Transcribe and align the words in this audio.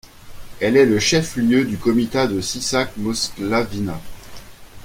Elle 0.59 0.77
est 0.77 0.87
le 0.87 0.97
chef-lieu 0.97 1.63
du 1.63 1.77
Comitat 1.77 2.25
de 2.25 2.41
Sisak-Moslavina. 2.41 4.01